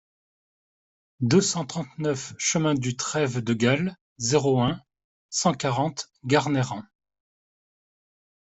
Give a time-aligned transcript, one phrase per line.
[1.19, 4.81] deux cent trente-neuf chemin du Trève de Galle, zéro un,
[5.29, 6.81] cent quarante, Garnerans